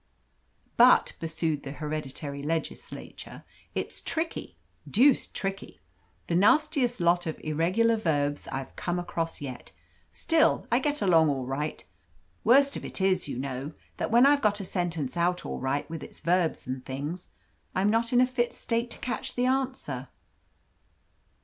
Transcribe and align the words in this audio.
"But," 0.77 1.13
pursued 1.19 1.61
the 1.61 1.73
hereditary 1.73 2.41
legislator, 2.41 3.43
"it's 3.75 4.01
tricky 4.01 4.55
deuced 4.89 5.35
tricky. 5.35 5.79
The 6.25 6.33
nastiest 6.33 6.99
lot 6.99 7.27
of 7.27 7.39
irregular 7.43 7.97
verbs 7.97 8.47
I've 8.47 8.75
come 8.75 8.97
across 8.97 9.41
yet. 9.41 9.71
Still, 10.09 10.65
I 10.71 10.79
get 10.79 11.03
along 11.03 11.29
all 11.29 11.45
right. 11.45 11.85
Worst 12.43 12.75
of 12.75 12.83
it 12.83 12.99
is, 12.99 13.27
you 13.27 13.37
know, 13.37 13.73
that 13.97 14.09
when 14.09 14.25
I've 14.25 14.41
got 14.41 14.59
a 14.59 14.65
sentence 14.65 15.15
out 15.15 15.45
all 15.45 15.59
right 15.59 15.87
with 15.87 16.01
its 16.01 16.19
verbs 16.19 16.65
and 16.65 16.83
things, 16.83 17.29
I'm 17.75 17.91
not 17.91 18.11
in 18.11 18.19
a 18.21 18.25
fit 18.25 18.55
state 18.55 18.89
to 18.89 18.97
catch 18.97 19.35
the 19.35 19.45
answer." 19.45 20.07